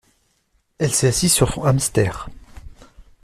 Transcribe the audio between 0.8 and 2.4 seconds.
s'est assise sur son hamster.